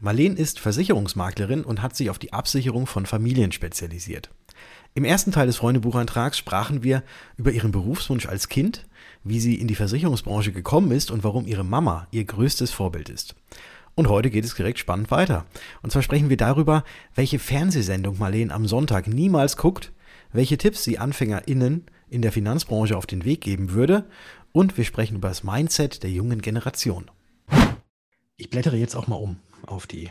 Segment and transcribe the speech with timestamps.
[0.00, 4.30] Marlene ist Versicherungsmaklerin und hat sich auf die Absicherung von Familien spezialisiert.
[4.94, 7.02] Im ersten Teil des Freundebuchantrags sprachen wir
[7.36, 8.86] über ihren Berufswunsch als Kind,
[9.24, 13.34] wie sie in die Versicherungsbranche gekommen ist und warum ihre Mama ihr größtes Vorbild ist.
[13.94, 15.44] Und heute geht es direkt spannend weiter.
[15.82, 16.84] Und zwar sprechen wir darüber,
[17.16, 19.92] welche Fernsehsendung Marlene am Sonntag niemals guckt,
[20.32, 24.04] welche Tipps sie AnfängerInnen in der Finanzbranche auf den Weg geben würde
[24.52, 27.10] und wir sprechen über das Mindset der jungen Generation.
[28.36, 30.10] Ich blättere jetzt auch mal um auf die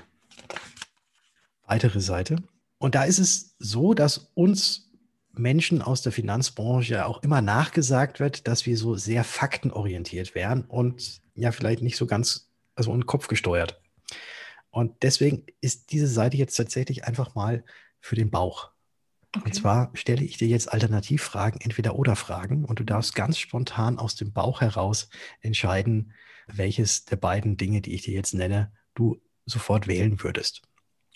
[1.65, 2.37] weitere Seite.
[2.79, 4.91] Und da ist es so, dass uns
[5.34, 11.21] Menschen aus der Finanzbranche auch immer nachgesagt wird, dass wir so sehr faktenorientiert wären und
[11.35, 13.81] ja, vielleicht nicht so ganz, also und Kopf gesteuert.
[14.70, 17.63] Und deswegen ist diese Seite jetzt tatsächlich einfach mal
[17.99, 18.71] für den Bauch.
[19.35, 19.45] Okay.
[19.45, 23.99] Und zwar stelle ich dir jetzt Alternativfragen, entweder oder Fragen, und du darfst ganz spontan
[23.99, 25.09] aus dem Bauch heraus
[25.41, 26.13] entscheiden,
[26.48, 30.62] welches der beiden Dinge, die ich dir jetzt nenne, du sofort wählen würdest.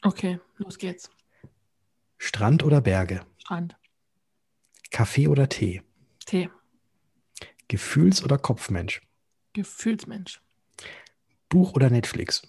[0.02, 1.12] Okay, los geht's.
[2.18, 3.26] Strand oder Berge?
[3.38, 3.78] Strand.
[4.90, 5.84] Kaffee oder Tee?
[6.26, 6.50] Tee.
[7.68, 9.02] Gefühls- oder Kopfmensch?
[9.54, 10.42] Gefühlsmensch.
[11.50, 12.42] Buch oder Netflix?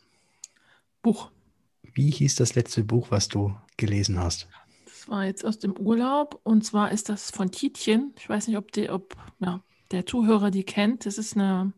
[1.03, 1.31] Buch.
[1.83, 4.49] Wie hieß das letzte Buch, was du gelesen hast?
[4.87, 8.15] Das war jetzt aus dem Urlaub und zwar ist das von Tietjen.
[8.19, 11.07] Ich weiß nicht, ob, die, ob ja, der Zuhörer die kennt.
[11.07, 11.73] Das ist eine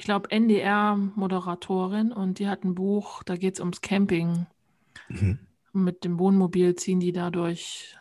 [0.00, 4.46] ich glaube, NDR-Moderatorin und die hat ein Buch, da geht es ums Camping.
[5.10, 5.38] Mhm.
[5.74, 7.98] Mit dem Wohnmobil ziehen die da durch,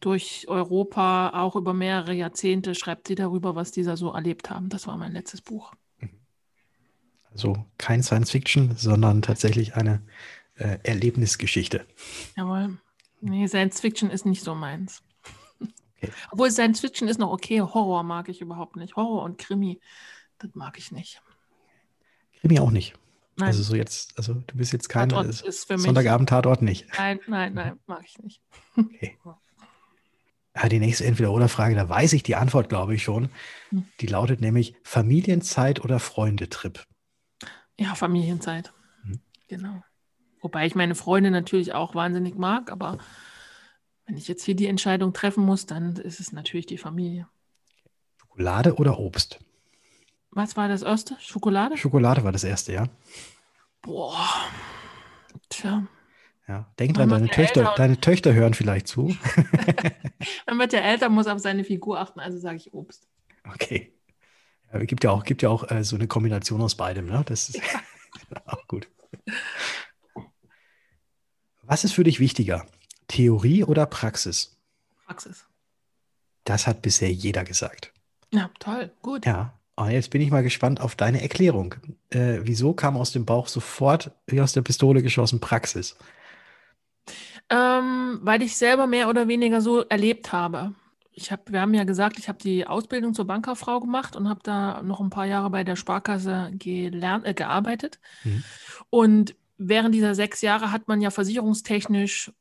[0.00, 4.70] durch Europa, auch über mehrere Jahrzehnte, schreibt sie darüber, was die da so erlebt haben.
[4.70, 5.72] Das war mein letztes Buch.
[7.30, 10.02] Also kein Science Fiction, sondern tatsächlich eine
[10.56, 11.86] äh, Erlebnisgeschichte.
[12.36, 12.76] Jawohl.
[13.20, 15.00] Nee, Science Fiction ist nicht so meins.
[16.02, 16.10] Okay.
[16.32, 18.96] Obwohl Science Fiction ist noch okay, Horror mag ich überhaupt nicht.
[18.96, 19.80] Horror und Krimi,
[20.38, 21.22] das mag ich nicht.
[22.40, 22.94] Krimi auch nicht.
[23.36, 23.48] Nein.
[23.48, 26.86] Also so jetzt, also du bist jetzt kein Tatort ist für mich, Sonntagabend-Tatort nicht.
[26.96, 28.40] Nein, nein, nein, mag ich nicht.
[28.76, 29.18] Okay.
[30.54, 33.28] Ja, die nächste Entweder-Oder-Frage, da weiß ich die Antwort, glaube ich schon.
[33.68, 33.86] Hm.
[34.00, 36.86] Die lautet nämlich Familienzeit oder Freundetrip?
[37.78, 38.72] Ja, Familienzeit.
[39.02, 39.20] Hm.
[39.48, 39.82] Genau.
[40.40, 42.96] Wobei ich meine Freunde natürlich auch wahnsinnig mag, aber
[44.06, 47.28] wenn ich jetzt hier die Entscheidung treffen muss, dann ist es natürlich die Familie.
[48.16, 49.40] Schokolade oder Obst?
[50.36, 51.16] Was war das erste?
[51.18, 51.78] Schokolade?
[51.78, 52.90] Schokolade war das erste, ja.
[53.80, 54.28] Boah.
[55.48, 55.86] Tja.
[56.46, 59.16] Ja, denk dran, deine Töchter, deine Töchter hören vielleicht zu.
[60.46, 63.08] Man wird ja älter, muss auf seine Figur achten, also sage ich Obst.
[63.50, 63.94] Okay.
[64.70, 67.22] Ja, gibt ja auch, gibt ja auch äh, so eine Kombination aus beidem, ne?
[67.24, 68.42] Das ist ja.
[68.44, 68.90] auch gut.
[71.62, 72.66] Was ist für dich wichtiger?
[73.08, 74.54] Theorie oder Praxis?
[75.06, 75.46] Praxis.
[76.44, 77.94] Das hat bisher jeder gesagt.
[78.32, 79.24] Ja, toll, gut.
[79.24, 81.74] Ja, und jetzt bin ich mal gespannt auf deine Erklärung.
[82.10, 85.96] Äh, wieso kam aus dem Bauch sofort wie aus der Pistole geschossen Praxis?
[87.50, 90.74] Ähm, weil ich selber mehr oder weniger so erlebt habe.
[91.12, 94.40] Ich hab, wir haben ja gesagt, ich habe die Ausbildung zur Bankkauffrau gemacht und habe
[94.42, 98.00] da noch ein paar Jahre bei der Sparkasse gelernt, äh, gearbeitet.
[98.24, 98.44] Mhm.
[98.90, 102.32] Und während dieser sechs Jahre hat man ja versicherungstechnisch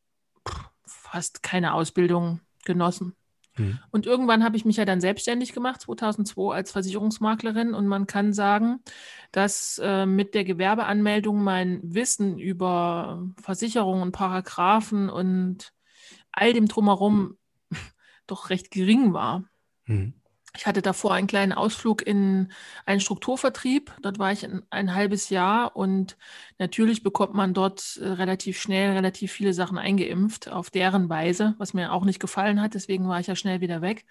[0.85, 3.13] fast keine Ausbildung genossen.
[3.57, 3.79] Mhm.
[3.91, 7.73] Und irgendwann habe ich mich ja dann selbstständig gemacht, 2002 als Versicherungsmaklerin.
[7.73, 8.81] Und man kann sagen,
[9.31, 15.73] dass äh, mit der Gewerbeanmeldung mein Wissen über Versicherungen, Paragraphen und
[16.31, 17.37] all dem drumherum
[18.27, 19.43] doch recht gering war.
[19.85, 20.13] Mhm.
[20.57, 22.51] Ich hatte davor einen kleinen Ausflug in
[22.85, 23.93] einen Strukturvertrieb.
[24.01, 26.17] Dort war ich ein, halbes Jahr und
[26.57, 31.73] natürlich bekommt man dort äh, relativ schnell relativ viele Sachen eingeimpft auf deren Weise, was
[31.73, 32.73] mir auch nicht gefallen hat.
[32.73, 34.05] Deswegen war ich ja schnell wieder weg.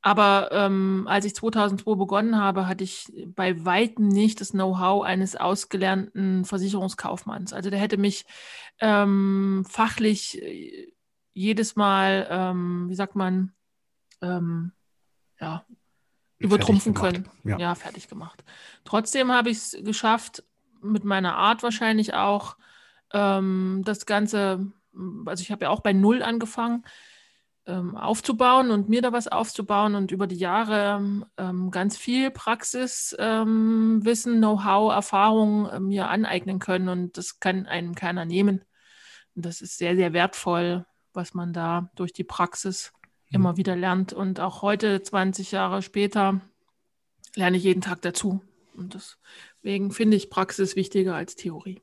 [0.00, 5.34] Aber ähm, als ich 2002 begonnen habe, hatte ich bei weitem nicht das Know-how eines
[5.34, 7.52] ausgelernten Versicherungskaufmanns.
[7.52, 8.24] Also der hätte mich
[8.80, 10.92] ähm, fachlich äh,
[11.32, 13.52] jedes Mal, ähm, wie sagt man,
[14.22, 14.72] ähm,
[15.40, 15.64] ja,
[16.38, 17.28] übertrumpfen können.
[17.44, 17.58] Ja.
[17.58, 17.74] ja.
[17.74, 18.44] fertig gemacht.
[18.84, 20.44] Trotzdem habe ich es geschafft,
[20.80, 22.56] mit meiner Art wahrscheinlich auch
[23.12, 24.72] ähm, das Ganze,
[25.26, 26.84] also ich habe ja auch bei Null angefangen,
[27.68, 33.18] ähm, aufzubauen und mir da was aufzubauen und über die Jahre ähm, ganz viel Praxiswissen,
[33.18, 38.64] ähm, Know-how, Erfahrung äh, mir aneignen können und das kann einem keiner nehmen.
[39.34, 42.92] Und das ist sehr, sehr wertvoll, was man da durch die Praxis.
[43.30, 44.12] Immer wieder lernt.
[44.12, 46.40] Und auch heute, 20 Jahre später,
[47.34, 48.42] lerne ich jeden Tag dazu.
[48.74, 51.80] Und deswegen finde ich Praxis wichtiger als Theorie.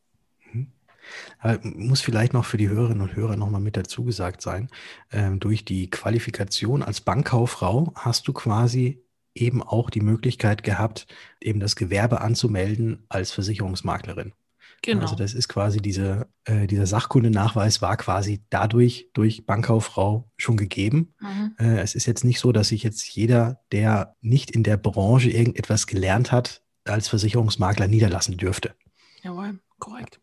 [1.39, 4.69] Aber muss vielleicht noch für die Hörerinnen und Hörer nochmal mit dazu gesagt sein,
[5.11, 9.03] ähm, durch die Qualifikation als Bankkauffrau hast du quasi
[9.35, 11.07] eben auch die Möglichkeit gehabt,
[11.41, 14.33] eben das Gewerbe anzumelden als Versicherungsmaklerin.
[14.81, 15.01] Genau.
[15.01, 21.15] Also das ist quasi diese, äh, dieser Sachkundenachweis war quasi dadurch durch Bankkauffrau schon gegeben.
[21.19, 21.55] Mhm.
[21.57, 25.31] Äh, es ist jetzt nicht so, dass sich jetzt jeder, der nicht in der Branche
[25.31, 28.75] irgendetwas gelernt hat, als Versicherungsmakler niederlassen dürfte.
[29.23, 30.19] Jawohl, korrekt.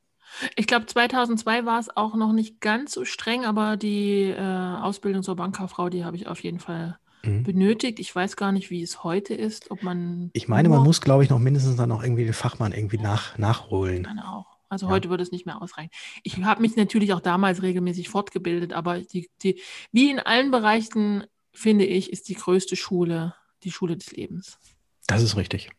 [0.56, 5.22] Ich glaube, 2002 war es auch noch nicht ganz so streng, aber die äh, Ausbildung
[5.22, 7.42] zur Bankkauffrau, die habe ich auf jeden Fall mhm.
[7.42, 7.98] benötigt.
[7.98, 10.30] Ich weiß gar nicht, wie es heute ist, ob man.
[10.32, 13.38] Ich meine, man muss, glaube ich, noch mindestens dann noch irgendwie den Fachmann irgendwie nach,
[13.38, 14.04] nachholen.
[14.04, 14.46] Dann auch.
[14.68, 14.92] Also ja.
[14.92, 15.90] heute würde es nicht mehr ausreichen.
[16.22, 19.60] Ich habe mich natürlich auch damals regelmäßig fortgebildet, aber die, die,
[19.92, 23.34] wie in allen Bereichen, finde ich, ist die größte Schule
[23.64, 24.58] die Schule des Lebens.
[25.06, 25.70] Das ist richtig.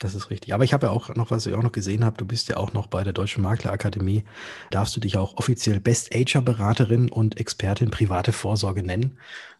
[0.00, 0.54] Das ist richtig.
[0.54, 2.56] Aber ich habe ja auch noch, was ich auch noch gesehen habe, du bist ja
[2.56, 4.22] auch noch bei der Deutschen Maklerakademie.
[4.70, 9.18] Darfst du dich auch offiziell Best Ager Beraterin und Expertin private Vorsorge nennen.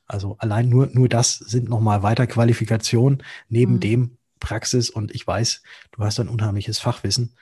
[0.09, 3.81] Also allein nur, nur das sind nochmal Weiterqualifikationen neben mhm.
[3.81, 4.91] dem Praxis.
[4.91, 5.63] Und ich weiß,
[5.93, 7.35] du hast ein unheimliches Fachwissen.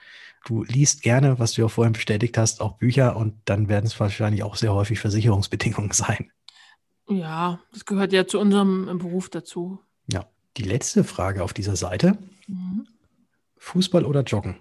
[0.44, 3.98] Du liest gerne, was du ja vorhin bestätigt hast, auch Bücher und dann werden es
[3.98, 6.30] wahrscheinlich auch sehr häufig Versicherungsbedingungen sein.
[7.08, 9.80] Ja, das gehört ja zu unserem Beruf dazu.
[10.08, 10.26] Ja.
[10.56, 12.18] Die letzte Frage auf dieser Seite.
[12.46, 12.86] Mhm.
[13.58, 14.56] Fußball oder Joggen?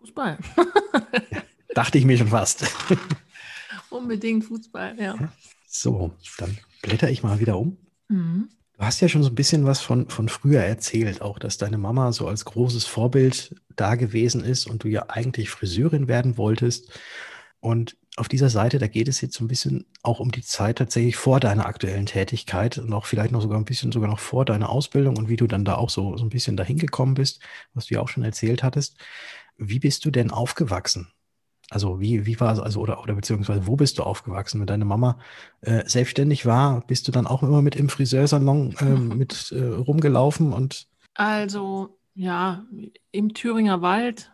[0.00, 0.38] Fußball.
[1.30, 1.42] ja,
[1.74, 2.66] dachte ich mir schon fast.
[3.90, 5.14] Unbedingt Fußball, ja.
[5.72, 7.76] So, dann blätter ich mal wieder um.
[8.08, 8.48] Mhm.
[8.76, 11.78] Du hast ja schon so ein bisschen was von, von früher erzählt, auch dass deine
[11.78, 16.90] Mama so als großes Vorbild da gewesen ist und du ja eigentlich Friseurin werden wolltest.
[17.60, 20.78] Und auf dieser Seite, da geht es jetzt so ein bisschen auch um die Zeit
[20.78, 24.44] tatsächlich vor deiner aktuellen Tätigkeit und auch vielleicht noch sogar ein bisschen sogar noch vor
[24.44, 27.40] deiner Ausbildung und wie du dann da auch so, so ein bisschen dahin gekommen bist,
[27.74, 28.96] was du ja auch schon erzählt hattest.
[29.56, 31.12] Wie bist du denn aufgewachsen?
[31.70, 34.58] Also wie, wie war es, also oder, oder beziehungsweise wo bist du aufgewachsen?
[34.58, 35.18] Wenn deine Mama
[35.60, 38.84] äh, selbstständig war, bist du dann auch immer mit im Friseursalon äh,
[39.14, 42.64] mit äh, rumgelaufen und also ja,
[43.12, 44.32] im Thüringer Wald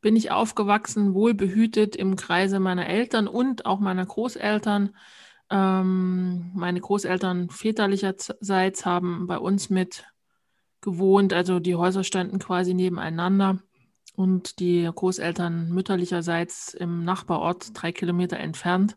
[0.00, 4.96] bin ich aufgewachsen, wohlbehütet im Kreise meiner Eltern und auch meiner Großeltern.
[5.50, 10.04] Ähm, meine Großeltern väterlicherseits haben bei uns mit
[10.80, 13.58] gewohnt, also die Häuser standen quasi nebeneinander
[14.16, 18.96] und die Großeltern mütterlicherseits im Nachbarort drei Kilometer entfernt.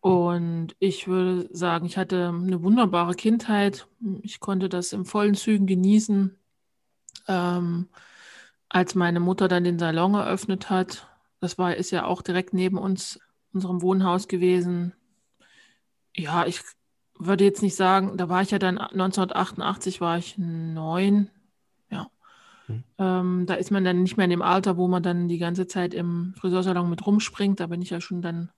[0.00, 3.88] Und ich würde sagen, ich hatte eine wunderbare Kindheit.
[4.22, 6.36] Ich konnte das in vollen Zügen genießen.
[7.26, 7.88] Ähm,
[8.68, 11.08] als meine Mutter dann den Salon eröffnet hat,
[11.40, 13.18] das war, ist ja auch direkt neben uns,
[13.52, 14.92] unserem Wohnhaus gewesen.
[16.14, 16.60] Ja, ich
[17.18, 21.30] würde jetzt nicht sagen, da war ich ja dann 1988 war ich neun.
[22.66, 22.84] Hm.
[22.98, 25.66] Ähm, da ist man dann nicht mehr in dem Alter, wo man dann die ganze
[25.66, 27.60] Zeit im Friseursalon mit rumspringt.
[27.60, 28.50] Da bin ich ja schon dann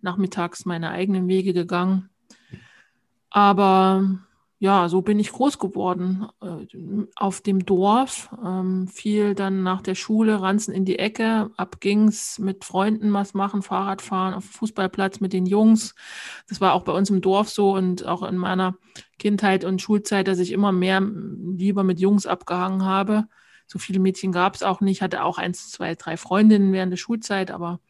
[0.00, 2.10] nachmittags meine eigenen Wege gegangen.
[3.30, 4.04] Aber
[4.60, 8.30] ja, so bin ich groß geworden äh, auf dem Dorf.
[8.42, 11.50] Ähm, viel dann nach der Schule, Ranzen in die Ecke.
[11.56, 15.94] Ab ging's mit Freunden was machen, Fahrrad fahren, auf Fußballplatz mit den Jungs.
[16.48, 18.78] Das war auch bei uns im Dorf so und auch in meiner
[19.18, 23.26] Kindheit und Schulzeit, dass ich immer mehr lieber mit Jungs abgehangen habe.
[23.66, 25.02] So viele Mädchen gab es auch nicht.
[25.02, 27.80] Hatte auch eins, zwei, drei Freundinnen während der Schulzeit, aber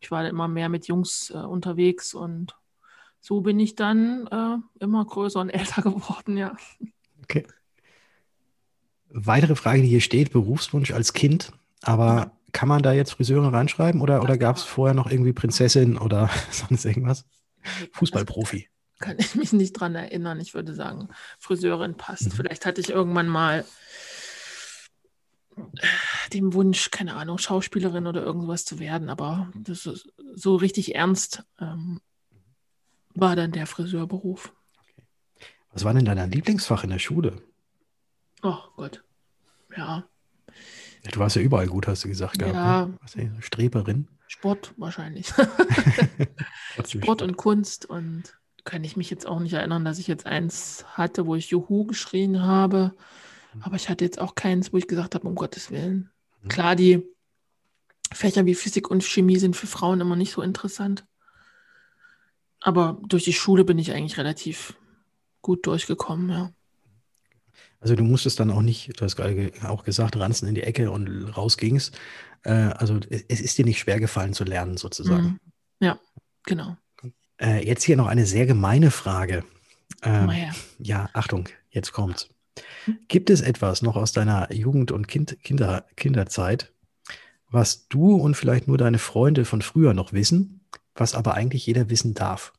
[0.00, 2.54] ich war immer mehr mit Jungs äh, unterwegs und
[3.20, 6.56] so bin ich dann äh, immer größer und älter geworden, ja.
[7.22, 7.46] Okay.
[9.08, 14.00] Weitere Frage, die hier steht, Berufswunsch als Kind, aber kann man da jetzt Friseurin reinschreiben
[14.00, 17.24] oder, oder gab es vorher noch irgendwie Prinzessin oder sonst irgendwas?
[17.92, 18.68] Fußballprofi.
[18.98, 20.40] Kann ich mich nicht dran erinnern.
[20.40, 21.08] Ich würde sagen,
[21.38, 22.26] Friseurin passt.
[22.26, 22.30] Mhm.
[22.30, 23.64] Vielleicht hatte ich irgendwann mal
[26.32, 31.44] den Wunsch, keine Ahnung, Schauspielerin oder irgendwas zu werden, aber das ist so richtig ernst
[31.60, 32.00] ähm,
[33.14, 34.52] war dann der Friseurberuf.
[34.78, 35.06] Okay.
[35.72, 37.42] Was war denn dein Lieblingsfach in der Schule?
[38.42, 39.02] Oh Gott,
[39.76, 40.04] ja.
[41.02, 42.38] ja du warst ja überall gut, hast du gesagt.
[42.38, 42.86] Gehabt, ja.
[42.86, 42.98] Ne?
[43.00, 44.08] Was, Streberin?
[44.28, 45.32] Sport wahrscheinlich.
[46.86, 50.84] Sport und Kunst und kann ich mich jetzt auch nicht erinnern, dass ich jetzt eins
[50.88, 52.94] hatte, wo ich Juhu geschrien habe.
[53.60, 56.10] Aber ich hatte jetzt auch keins, wo ich gesagt habe, um Gottes Willen.
[56.42, 56.48] Mhm.
[56.48, 57.02] Klar, die
[58.12, 61.04] Fächer wie Physik und Chemie sind für Frauen immer nicht so interessant.
[62.60, 64.74] aber durch die Schule bin ich eigentlich relativ
[65.42, 66.50] gut durchgekommen, ja.
[67.80, 70.90] Also du musstest dann auch nicht, du hast gerade auch gesagt, ranzen in die Ecke
[70.90, 71.92] und raus ging's.
[72.42, 75.24] Äh, also es ist dir nicht schwer gefallen zu lernen, sozusagen.
[75.24, 75.40] Mhm.
[75.80, 76.00] Ja,
[76.44, 76.76] genau.
[77.40, 79.44] Äh, jetzt hier noch eine sehr gemeine Frage.
[80.02, 80.32] Ähm,
[80.78, 82.28] ja, Achtung, jetzt kommt's.
[83.08, 86.72] Gibt es etwas noch aus deiner Jugend- und kind, Kinder, Kinderzeit,
[87.50, 90.60] was du und vielleicht nur deine Freunde von früher noch wissen,
[90.94, 92.52] was aber eigentlich jeder wissen darf?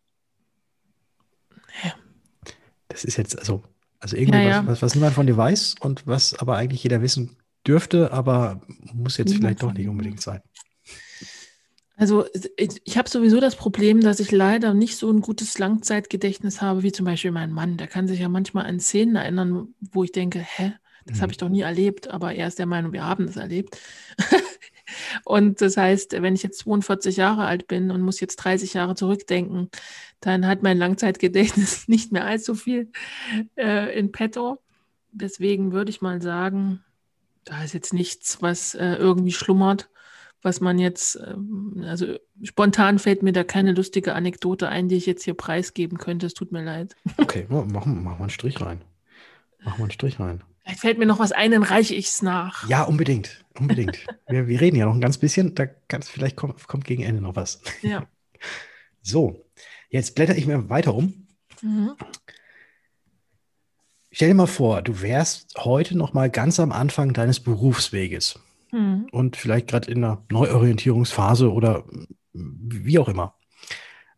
[1.83, 1.93] Ja.
[2.87, 3.63] Das ist jetzt, also,
[3.99, 4.67] also irgendwie ja, ja.
[4.67, 8.61] Was, was, niemand von dir weiß und was aber eigentlich jeder wissen dürfte, aber
[8.93, 10.41] muss jetzt vielleicht doch nicht unbedingt sein.
[11.99, 12.25] Also
[12.57, 16.91] ich, habe sowieso das Problem, dass ich leider nicht so ein gutes Langzeitgedächtnis habe, wie
[16.91, 17.77] zum Beispiel mein Mann.
[17.77, 20.73] Der kann sich ja manchmal an Szenen erinnern, wo ich denke, hä,
[21.07, 21.21] das mhm.
[21.23, 23.79] habe ich doch nie erlebt, aber er ist der Meinung, wir haben das erlebt.
[25.25, 28.93] und das heißt, wenn ich jetzt 42 Jahre alt bin und muss jetzt 30 Jahre
[28.93, 29.71] zurückdenken,
[30.19, 32.91] dann hat mein Langzeitgedächtnis nicht mehr allzu viel
[33.55, 34.59] äh, in petto.
[35.11, 36.83] Deswegen würde ich mal sagen,
[37.43, 39.89] da ist jetzt nichts, was äh, irgendwie schlummert
[40.41, 45.05] was man jetzt, ähm, also spontan fällt mir da keine lustige Anekdote ein, die ich
[45.05, 46.27] jetzt hier preisgeben könnte.
[46.27, 46.95] Es tut mir leid.
[47.17, 48.81] Okay, machen mach wir einen Strich rein.
[49.63, 50.43] Machen wir einen Strich rein.
[50.63, 52.67] Vielleicht fällt mir noch was ein, dann reiche ich es nach.
[52.69, 53.45] Ja, unbedingt.
[53.59, 54.05] Unbedingt.
[54.27, 57.21] wir, wir reden ja noch ein ganz bisschen, da kann's, vielleicht kommt, kommt gegen Ende
[57.21, 57.61] noch was.
[57.81, 58.07] Ja.
[59.01, 59.45] So,
[59.89, 61.27] jetzt blätter ich mir weiter um.
[61.61, 61.95] Mhm.
[64.11, 68.37] Stell dir mal vor, du wärst heute noch mal ganz am Anfang deines Berufsweges
[68.77, 69.07] mhm.
[69.11, 71.85] und vielleicht gerade in einer Neuorientierungsphase oder
[72.33, 73.35] wie auch immer.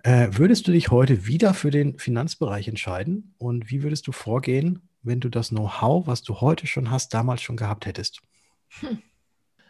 [0.03, 4.89] Äh, würdest du dich heute wieder für den Finanzbereich entscheiden und wie würdest du vorgehen,
[5.01, 8.21] wenn du das Know-how, was du heute schon hast, damals schon gehabt hättest?
[8.79, 8.99] Hm.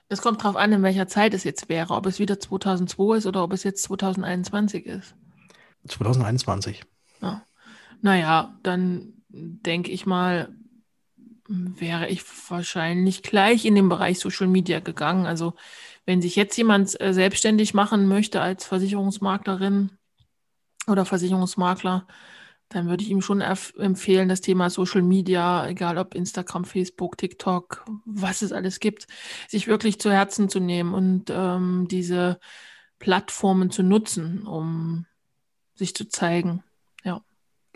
[0.08, 3.26] Es kommt darauf an, in welcher Zeit es jetzt wäre, ob es wieder 2002 ist
[3.28, 5.16] oder ob es jetzt 2021 ist.
[5.88, 6.84] 2021.
[7.22, 7.44] Ja.
[8.02, 10.56] Naja, dann denke ich mal,
[11.50, 15.26] wäre ich wahrscheinlich gleich in den Bereich Social Media gegangen.
[15.26, 15.56] Also
[16.06, 19.90] wenn sich jetzt jemand äh, selbstständig machen möchte als Versicherungsmaklerin
[20.88, 22.08] oder Versicherungsmakler,
[22.70, 27.84] dann würde ich ihm schon empfehlen, das Thema Social Media, egal ob Instagram, Facebook, TikTok,
[28.06, 29.08] was es alles gibt,
[29.48, 32.40] sich wirklich zu Herzen zu nehmen und ähm, diese
[33.00, 35.08] Plattformen zu nutzen, um
[35.74, 36.64] sich zu zeigen.
[37.04, 37.24] Ja.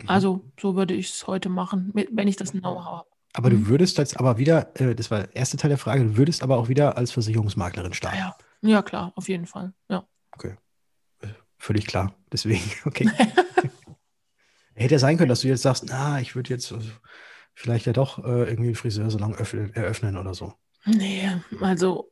[0.00, 0.08] Mhm.
[0.08, 3.13] Also so würde ich es heute machen, wenn ich das Know-how habe.
[3.34, 3.64] Aber mhm.
[3.64, 6.42] du würdest jetzt aber wieder, äh, das war der erste Teil der Frage, du würdest
[6.42, 8.16] aber auch wieder als Versicherungsmaklerin starten.
[8.16, 9.74] Ja, ja klar, auf jeden Fall.
[9.90, 10.06] Ja.
[10.32, 10.56] Okay.
[11.20, 12.14] Äh, völlig klar.
[12.32, 13.10] Deswegen, okay.
[14.76, 16.88] Hätte ja sein können, dass du jetzt sagst, na, ich würde jetzt also,
[17.54, 20.54] vielleicht ja doch äh, irgendwie einen Friseursalon eröffnen oder so.
[20.84, 22.10] Nee, also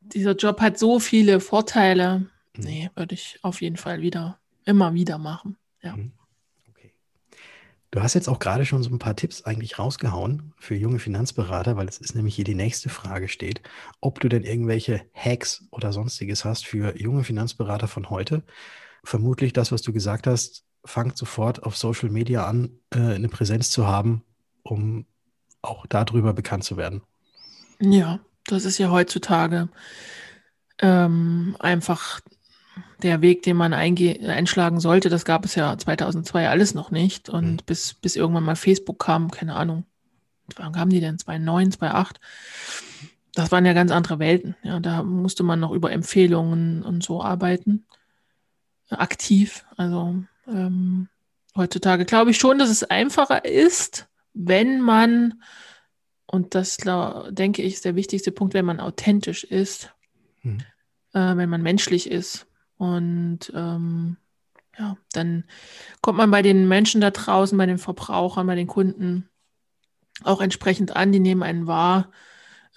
[0.00, 2.20] dieser Job hat so viele Vorteile.
[2.56, 2.64] Mhm.
[2.64, 5.56] Nee, würde ich auf jeden Fall wieder, immer wieder machen.
[5.82, 5.96] Ja.
[5.96, 6.12] Mhm.
[7.90, 11.76] Du hast jetzt auch gerade schon so ein paar Tipps eigentlich rausgehauen für junge Finanzberater,
[11.76, 13.62] weil es ist nämlich hier die nächste Frage steht,
[14.00, 18.42] ob du denn irgendwelche Hacks oder sonstiges hast für junge Finanzberater von heute.
[19.04, 23.70] Vermutlich das, was du gesagt hast, fangt sofort auf Social Media an, äh, eine Präsenz
[23.70, 24.22] zu haben,
[24.62, 25.06] um
[25.62, 27.02] auch darüber bekannt zu werden.
[27.80, 29.68] Ja, das ist ja heutzutage
[30.80, 32.20] ähm, einfach
[33.02, 37.28] der Weg, den man einschlagen sollte, das gab es ja 2002 alles noch nicht.
[37.28, 37.60] Und mhm.
[37.66, 39.84] bis, bis irgendwann mal Facebook kam, keine Ahnung,
[40.56, 41.18] wann kamen die denn?
[41.18, 42.20] 2009, 2008?
[43.34, 44.56] Das waren ja ganz andere Welten.
[44.62, 47.86] Ja, da musste man noch über Empfehlungen und so arbeiten.
[48.90, 49.64] Aktiv.
[49.76, 51.08] Also ähm,
[51.54, 55.42] heutzutage glaube ich schon, dass es einfacher ist, wenn man,
[56.26, 59.94] und das denke ich ist der wichtigste Punkt, wenn man authentisch ist,
[60.42, 60.58] mhm.
[61.12, 62.47] äh, wenn man menschlich ist
[62.78, 64.16] und ähm,
[64.78, 65.44] ja, dann
[66.00, 69.28] kommt man bei den Menschen da draußen, bei den Verbrauchern, bei den Kunden
[70.22, 71.12] auch entsprechend an.
[71.12, 72.10] Die nehmen einen wahr.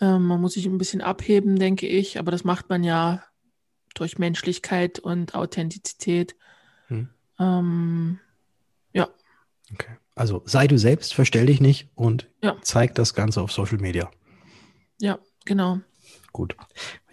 [0.02, 3.24] Ähm, man muss sich ein bisschen abheben, denke ich, aber das macht man ja
[3.94, 6.36] durch Menschlichkeit und Authentizität.
[6.88, 7.10] Hm.
[7.40, 8.20] Ähm,
[8.94, 9.08] ja.
[9.72, 9.98] Okay.
[10.16, 12.58] Also sei du selbst, verstell dich nicht und ja.
[12.62, 14.10] zeig das Ganze auf Social Media.
[15.00, 15.80] Ja, genau.
[16.32, 16.56] Gut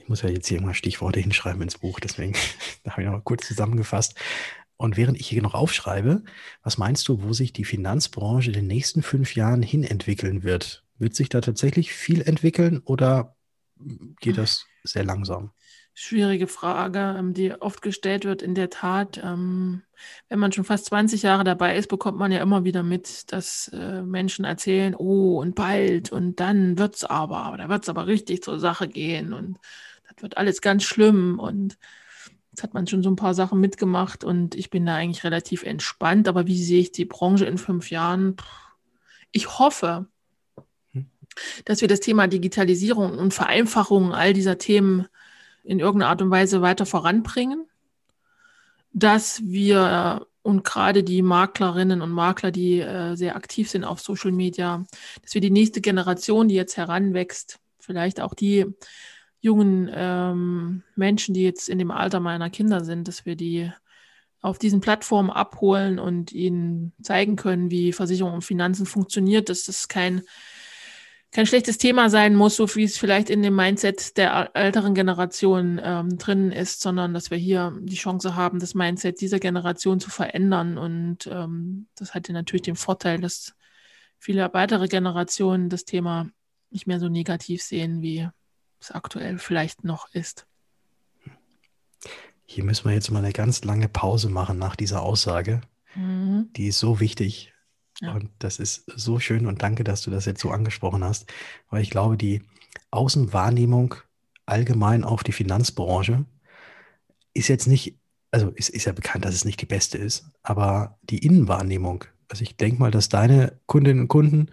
[0.08, 2.34] muss ja jetzt hier immer Stichworte hinschreiben ins Buch, deswegen
[2.88, 4.14] habe ich noch kurz zusammengefasst.
[4.76, 6.22] Und während ich hier noch aufschreibe,
[6.62, 10.84] was meinst du, wo sich die Finanzbranche in den nächsten fünf Jahren hin entwickeln wird?
[10.98, 13.36] Wird sich da tatsächlich viel entwickeln oder
[14.20, 15.50] geht das sehr langsam?
[15.94, 18.40] Schwierige Frage, ähm, die oft gestellt wird.
[18.40, 19.82] In der Tat, ähm,
[20.28, 23.66] wenn man schon fast 20 Jahre dabei ist, bekommt man ja immer wieder mit, dass
[23.74, 28.06] äh, Menschen erzählen, oh, und bald und dann wird es aber, da wird es aber
[28.06, 29.58] richtig zur Sache gehen und
[30.16, 31.38] wird alles ganz schlimm.
[31.38, 31.78] Und
[32.58, 35.62] Jetzt hat man schon so ein paar Sachen mitgemacht und ich bin da eigentlich relativ
[35.62, 36.26] entspannt.
[36.26, 38.34] Aber wie sehe ich die Branche in fünf Jahren?
[39.30, 40.08] Ich hoffe,
[40.90, 41.06] hm.
[41.64, 45.06] dass wir das Thema Digitalisierung und Vereinfachung all dieser Themen
[45.62, 47.64] in irgendeiner Art und Weise weiter voranbringen,
[48.92, 54.32] dass wir und gerade die Maklerinnen und Makler, die äh, sehr aktiv sind auf Social
[54.32, 54.84] Media,
[55.22, 58.66] dass wir die nächste Generation, die jetzt heranwächst, vielleicht auch die
[59.40, 63.70] jungen ähm, Menschen, die jetzt in dem Alter meiner Kinder sind, dass wir die
[64.40, 69.88] auf diesen Plattformen abholen und ihnen zeigen können, wie Versicherung und Finanzen funktioniert, dass das
[69.88, 70.22] kein
[71.30, 75.78] kein schlechtes Thema sein muss, so wie es vielleicht in dem Mindset der älteren Generation
[75.82, 80.10] ähm, drin ist, sondern dass wir hier die Chance haben, das Mindset dieser Generation zu
[80.10, 80.78] verändern.
[80.78, 83.54] Und ähm, das hat ja natürlich den Vorteil, dass
[84.18, 86.30] viele weitere Generationen das Thema
[86.70, 88.28] nicht mehr so negativ sehen, wie
[88.80, 90.46] es aktuell vielleicht noch ist.
[92.44, 95.60] Hier müssen wir jetzt mal eine ganz lange Pause machen nach dieser Aussage.
[95.94, 96.50] Mhm.
[96.56, 97.52] Die ist so wichtig.
[98.00, 98.14] Ja.
[98.14, 101.32] Und das ist so schön und danke, dass du das jetzt so angesprochen hast,
[101.68, 102.42] weil ich glaube, die
[102.90, 103.96] Außenwahrnehmung
[104.46, 106.24] allgemein auf die Finanzbranche
[107.34, 107.98] ist jetzt nicht,
[108.30, 112.42] also ist, ist ja bekannt, dass es nicht die beste ist, aber die Innenwahrnehmung, also
[112.42, 114.50] ich denke mal, dass deine Kundinnen und Kunden,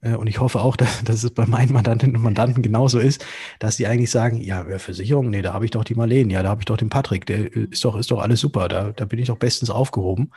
[0.00, 3.24] äh, und ich hoffe auch, dass, dass, es bei meinen Mandantinnen und Mandanten genauso ist,
[3.58, 6.50] dass die eigentlich sagen, ja, Versicherung, nee, da habe ich doch die Marlene, ja, da
[6.50, 9.18] habe ich doch den Patrick, der ist doch, ist doch alles super, da, da bin
[9.18, 10.32] ich doch bestens aufgehoben.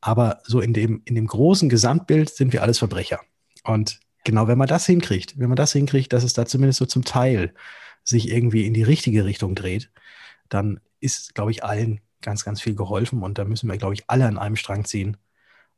[0.00, 3.20] Aber so in dem, in dem großen Gesamtbild sind wir alles Verbrecher.
[3.64, 6.86] Und genau, wenn man das hinkriegt, wenn man das hinkriegt, dass es da zumindest so
[6.86, 7.54] zum Teil
[8.04, 9.90] sich irgendwie in die richtige Richtung dreht,
[10.48, 13.22] dann ist, glaube ich, allen ganz, ganz viel geholfen.
[13.22, 15.16] Und da müssen wir, glaube ich, alle an einem Strang ziehen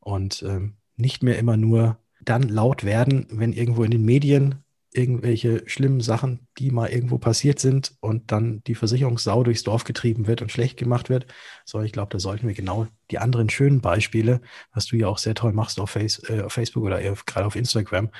[0.01, 5.63] und ähm, nicht mehr immer nur dann laut werden, wenn irgendwo in den Medien irgendwelche
[5.69, 10.43] schlimmen Sachen, die mal irgendwo passiert sind und dann die Versicherungssau durchs Dorf getrieben wird
[10.43, 11.27] und schlecht gemacht wird.
[11.65, 14.41] So, ich glaube, da sollten wir genau die anderen schönen Beispiele,
[14.73, 17.57] was du ja auch sehr toll machst auf, Face, äh, auf Facebook oder gerade auf
[17.57, 18.11] Instagram,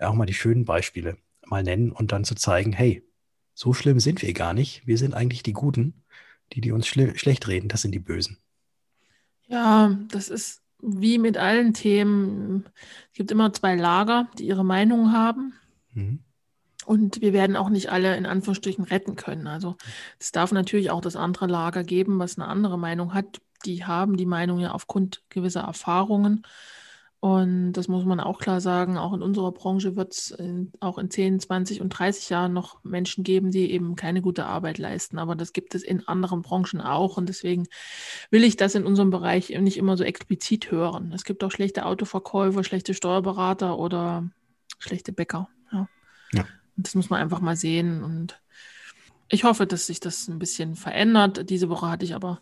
[0.00, 1.16] auch mal die schönen Beispiele
[1.46, 3.04] mal nennen und dann zu zeigen, hey,
[3.54, 4.86] so schlimm sind wir gar nicht.
[4.86, 6.02] Wir sind eigentlich die Guten,
[6.52, 7.68] die, die uns schlecht reden.
[7.68, 8.38] Das sind die Bösen.
[9.46, 12.64] Ja, das ist wie mit allen Themen.
[13.12, 15.54] Es gibt immer zwei Lager, die ihre Meinung haben.
[15.92, 16.20] Mhm.
[16.84, 19.48] Und wir werden auch nicht alle in Anführungsstrichen retten können.
[19.48, 19.76] Also
[20.20, 23.40] es darf natürlich auch das andere Lager geben, was eine andere Meinung hat.
[23.64, 26.46] Die haben die Meinung ja aufgrund gewisser Erfahrungen.
[27.26, 30.36] Und das muss man auch klar sagen, auch in unserer Branche wird es
[30.78, 34.78] auch in 10, 20 und 30 Jahren noch Menschen geben, die eben keine gute Arbeit
[34.78, 35.18] leisten.
[35.18, 37.16] Aber das gibt es in anderen Branchen auch.
[37.16, 37.66] Und deswegen
[38.30, 41.10] will ich das in unserem Bereich nicht immer so explizit hören.
[41.12, 44.30] Es gibt auch schlechte Autoverkäufer, schlechte Steuerberater oder
[44.78, 45.48] schlechte Bäcker.
[45.72, 45.88] Ja.
[46.32, 46.44] ja.
[46.76, 48.04] Und das muss man einfach mal sehen.
[48.04, 48.40] Und
[49.28, 51.50] ich hoffe, dass sich das ein bisschen verändert.
[51.50, 52.40] Diese Woche hatte ich aber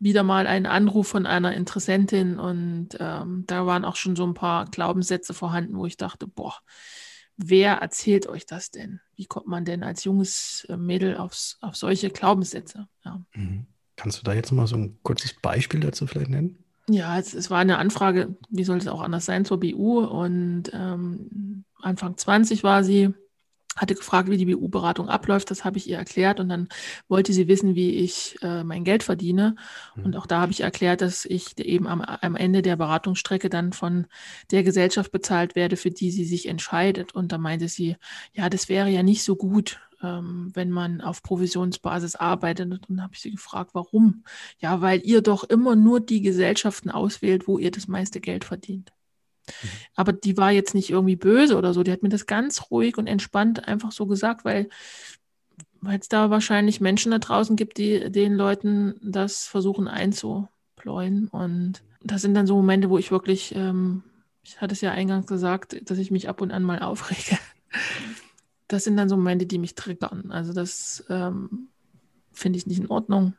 [0.00, 4.34] wieder mal einen Anruf von einer Interessentin und ähm, da waren auch schon so ein
[4.34, 6.56] paar Glaubenssätze vorhanden, wo ich dachte, boah,
[7.36, 9.00] wer erzählt euch das denn?
[9.14, 12.88] Wie kommt man denn als junges äh, Mädel aufs, auf solche Glaubenssätze?
[13.04, 13.22] Ja.
[13.34, 13.66] Mhm.
[13.96, 16.64] Kannst du da jetzt mal so ein kurzes Beispiel dazu vielleicht nennen?
[16.88, 20.70] Ja, es, es, war eine Anfrage, wie soll es auch anders sein, zur BU und
[20.72, 23.12] ähm, Anfang 20 war sie,
[23.80, 25.50] hatte gefragt, wie die BU-Beratung abläuft.
[25.50, 26.68] Das habe ich ihr erklärt und dann
[27.08, 29.56] wollte sie wissen, wie ich äh, mein Geld verdiene.
[29.96, 30.04] Mhm.
[30.04, 33.72] Und auch da habe ich erklärt, dass ich eben am, am, Ende der Beratungsstrecke dann
[33.72, 34.06] von
[34.50, 37.14] der Gesellschaft bezahlt werde, für die sie sich entscheidet.
[37.14, 37.96] Und da meinte sie,
[38.34, 42.72] ja, das wäre ja nicht so gut ähm, wenn man auf Provisionsbasis arbeitet.
[42.72, 44.24] Und dann habe ich sie gefragt, warum?
[44.58, 48.92] Ja, weil ihr doch immer nur die Gesellschaften auswählt, wo ihr das meiste Geld verdient.
[49.94, 51.82] Aber die war jetzt nicht irgendwie böse oder so.
[51.82, 54.68] Die hat mir das ganz ruhig und entspannt einfach so gesagt, weil
[55.82, 61.28] weil es da wahrscheinlich Menschen da draußen gibt, die den Leuten das versuchen einzupläuen.
[61.28, 64.02] Und das sind dann so Momente, wo ich wirklich, ähm,
[64.42, 67.38] ich hatte es ja eingangs gesagt, dass ich mich ab und an mal aufrege
[68.70, 70.30] das sind dann so Momente, die mich triggern.
[70.30, 71.68] Also das ähm,
[72.32, 73.34] finde ich nicht in Ordnung.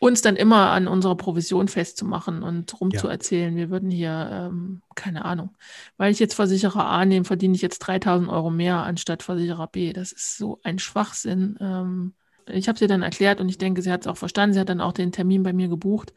[0.00, 3.58] Uns dann immer an unserer Provision festzumachen und rumzuerzählen, ja.
[3.58, 5.56] wir würden hier, ähm, keine Ahnung,
[5.96, 9.92] weil ich jetzt Versicherer A nehme, verdiene ich jetzt 3000 Euro mehr anstatt Versicherer B.
[9.92, 11.56] Das ist so ein Schwachsinn.
[11.60, 12.14] Ähm,
[12.46, 14.54] ich habe sie dann erklärt und ich denke, sie hat es auch verstanden.
[14.54, 16.12] Sie hat dann auch den Termin bei mir gebucht.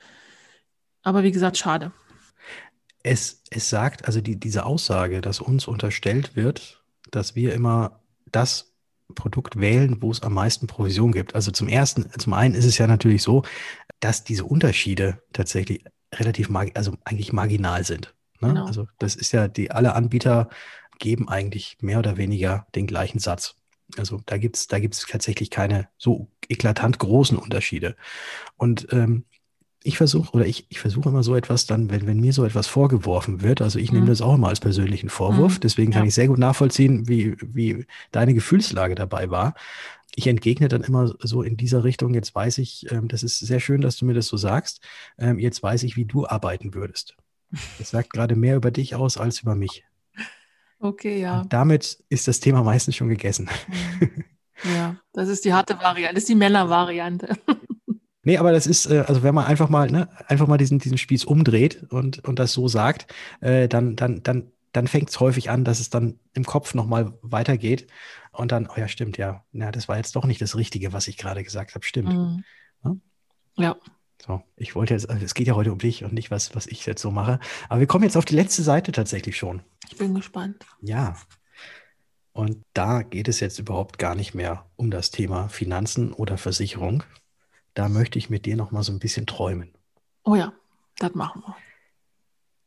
[1.01, 1.91] Aber wie gesagt, schade.
[3.03, 7.99] Es, es sagt, also die, diese Aussage, dass uns unterstellt wird, dass wir immer
[8.31, 8.70] das
[9.11, 11.35] Produkt wählen, wo es am meisten Provision gibt.
[11.35, 13.43] Also zum ersten, zum einen ist es ja natürlich so,
[13.99, 18.13] dass diese Unterschiede tatsächlich relativ, also eigentlich marginal sind.
[18.41, 18.49] Ne?
[18.49, 18.65] Genau.
[18.65, 20.49] Also das ist ja, die alle Anbieter
[20.99, 23.55] geben eigentlich mehr oder weniger den gleichen Satz.
[23.97, 27.95] Also da gibt es da gibt's tatsächlich keine so eklatant großen Unterschiede.
[28.57, 29.25] Und ähm,
[29.83, 32.67] ich versuche, oder ich, ich versuche immer so etwas dann, wenn, wenn mir so etwas
[32.67, 34.09] vorgeworfen wird, also ich nehme mhm.
[34.09, 35.61] das auch immer als persönlichen Vorwurf, mhm.
[35.61, 36.07] deswegen kann ja.
[36.07, 39.55] ich sehr gut nachvollziehen, wie, wie deine Gefühlslage dabei war.
[40.15, 43.59] Ich entgegne dann immer so in dieser Richtung, jetzt weiß ich, ähm, das ist sehr
[43.59, 44.81] schön, dass du mir das so sagst,
[45.17, 47.15] ähm, jetzt weiß ich, wie du arbeiten würdest.
[47.79, 49.83] Das sagt gerade mehr über dich aus als über mich.
[50.79, 51.41] Okay, ja.
[51.41, 53.49] Und damit ist das Thema meistens schon gegessen.
[53.99, 54.23] Mhm.
[54.75, 57.35] Ja, das ist die harte Variante, das ist die Männervariante.
[58.23, 60.97] Nee, aber das ist, äh, also wenn man einfach mal, ne, einfach mal diesen, diesen
[60.97, 65.49] Spieß umdreht und, und das so sagt, äh, dann, dann, dann, dann fängt es häufig
[65.49, 67.87] an, dass es dann im Kopf nochmal weitergeht
[68.31, 71.07] und dann, oh ja, stimmt, ja, na, das war jetzt doch nicht das Richtige, was
[71.07, 72.13] ich gerade gesagt habe, stimmt.
[72.13, 72.43] Mhm.
[72.83, 72.95] Ja?
[73.57, 73.75] ja.
[74.25, 76.67] So, ich wollte jetzt, also es geht ja heute um dich und nicht was, was
[76.67, 77.39] ich jetzt so mache.
[77.69, 79.63] Aber wir kommen jetzt auf die letzte Seite tatsächlich schon.
[79.89, 80.63] Ich bin gespannt.
[80.79, 81.15] Ja.
[82.31, 87.03] Und da geht es jetzt überhaupt gar nicht mehr um das Thema Finanzen oder Versicherung,
[87.73, 89.73] da möchte ich mit dir noch mal so ein bisschen träumen.
[90.23, 90.53] Oh ja,
[90.97, 91.55] das machen wir.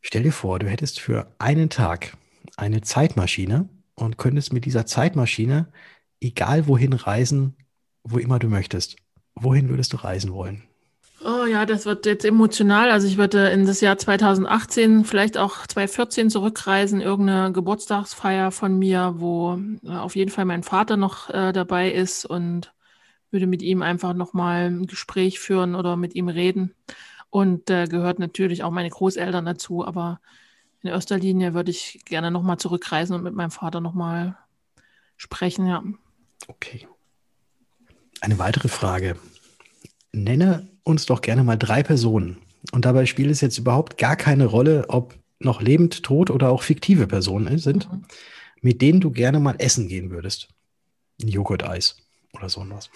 [0.01, 2.17] Stell dir vor, du hättest für einen Tag
[2.57, 5.69] eine Zeitmaschine und könntest mit dieser Zeitmaschine
[6.21, 7.57] egal wohin reisen,
[8.03, 8.97] wo immer du möchtest.
[9.35, 10.63] Wohin würdest du reisen wollen?
[11.25, 12.91] Oh ja, das wird jetzt emotional.
[12.91, 19.15] Also ich würde in das Jahr 2018, vielleicht auch 2014 zurückreisen, irgendeine Geburtstagsfeier von mir,
[19.17, 22.74] wo äh, auf jeden Fall mein Vater noch äh, dabei ist und
[23.35, 26.75] würde mit ihm einfach nochmal ein Gespräch führen oder mit ihm reden.
[27.29, 30.21] Und äh, gehört natürlich auch meine Großeltern dazu, aber
[30.83, 34.39] in erster Linie würde ich gerne nochmal zurückreisen und mit meinem Vater nochmal
[35.17, 35.83] sprechen, ja.
[36.47, 36.87] Okay.
[38.21, 39.17] Eine weitere Frage.
[40.13, 42.39] Nenne uns doch gerne mal drei Personen.
[42.71, 46.63] Und dabei spielt es jetzt überhaupt gar keine Rolle, ob noch lebend, tot oder auch
[46.63, 48.05] fiktive Personen sind, mhm.
[48.61, 50.49] mit denen du gerne mal essen gehen würdest.
[51.21, 52.04] Joghurt-Eis
[52.35, 52.91] oder so was.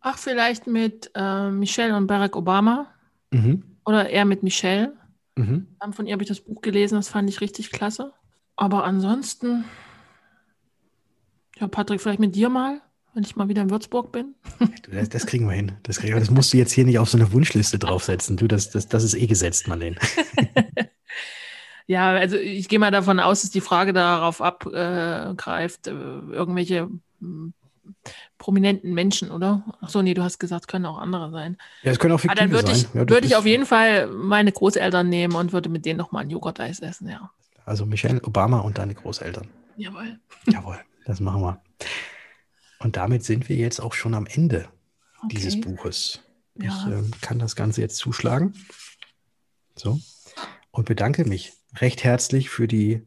[0.00, 2.86] Ach, vielleicht mit äh, Michelle und Barack Obama.
[3.32, 3.64] Mhm.
[3.84, 4.92] Oder eher mit Michelle.
[5.36, 5.66] Mhm.
[5.92, 8.12] Von ihr habe ich das Buch gelesen, das fand ich richtig klasse.
[8.56, 9.64] Aber ansonsten,
[11.58, 12.80] ja, Patrick, vielleicht mit dir mal,
[13.14, 14.34] wenn ich mal wieder in Würzburg bin.
[14.88, 15.72] Das, das kriegen wir hin.
[15.82, 16.20] Das, kriegen wir.
[16.20, 18.36] das musst du jetzt hier nicht auf so eine Wunschliste draufsetzen.
[18.36, 19.96] Du, das, das, das ist eh gesetzt, Marlene.
[21.88, 27.52] ja, also ich gehe mal davon aus, dass die Frage darauf abgreift, äh, irgendwelche hm,
[28.38, 29.64] prominenten Menschen, oder?
[29.80, 31.56] Ach so, nee, du hast gesagt, können auch andere sein.
[31.82, 34.08] Ja, es können auch fiktive Aber dann würde ich, ja, würde ich auf jeden Fall
[34.08, 37.30] meine Großeltern nehmen und würde mit denen nochmal ein Joghurt-Eis essen, ja.
[37.64, 39.48] Also Michelle Obama und deine Großeltern.
[39.76, 40.18] Jawohl.
[40.46, 41.60] Jawohl, das machen wir.
[42.78, 44.68] Und damit sind wir jetzt auch schon am Ende
[45.22, 45.36] okay.
[45.36, 46.20] dieses Buches.
[46.54, 46.70] Ja.
[46.70, 48.54] Ich äh, kann das Ganze jetzt zuschlagen.
[49.74, 49.98] So.
[50.70, 53.06] Und bedanke mich recht herzlich für die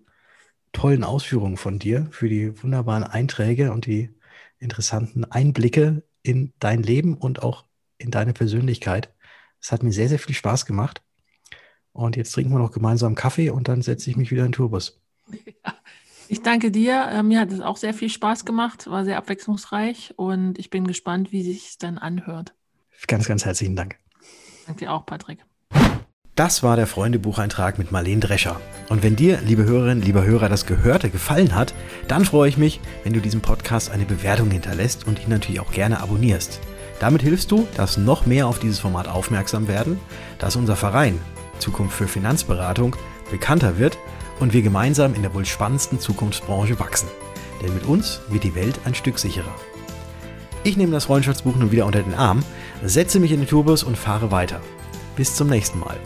[0.71, 4.09] tollen Ausführungen von dir, für die wunderbaren Einträge und die
[4.59, 7.65] interessanten Einblicke in dein Leben und auch
[7.97, 9.13] in deine Persönlichkeit.
[9.61, 11.01] Es hat mir sehr, sehr viel Spaß gemacht.
[11.91, 14.53] Und jetzt trinken wir noch gemeinsam Kaffee und dann setze ich mich wieder in den
[14.53, 15.01] Tourbus.
[15.65, 15.75] Ja,
[16.27, 17.07] ich danke dir.
[17.09, 20.85] Äh, mir hat es auch sehr viel Spaß gemacht, war sehr abwechslungsreich und ich bin
[20.85, 22.53] gespannt, wie sich es dann anhört.
[23.07, 23.97] Ganz, ganz herzlichen Dank.
[24.65, 25.48] Danke dir auch, Patrick.
[26.39, 28.61] Das war der Freundebucheintrag mit Marlene Drescher.
[28.87, 31.73] Und wenn dir, liebe Hörerinnen, lieber Hörer, das Gehörte gefallen hat,
[32.07, 35.73] dann freue ich mich, wenn du diesem Podcast eine Bewertung hinterlässt und ihn natürlich auch
[35.73, 36.61] gerne abonnierst.
[37.01, 39.99] Damit hilfst du, dass noch mehr auf dieses Format aufmerksam werden,
[40.37, 41.19] dass unser Verein
[41.57, 42.95] Zukunft für Finanzberatung
[43.29, 43.97] bekannter wird
[44.39, 47.09] und wir gemeinsam in der wohl spannendsten Zukunftsbranche wachsen.
[47.61, 49.55] Denn mit uns wird die Welt ein Stück sicherer.
[50.63, 52.45] Ich nehme das Freundschaftsbuch nun wieder unter den Arm,
[52.81, 54.61] setze mich in den Tourbus und fahre weiter.
[55.17, 55.97] Bis zum nächsten Mal.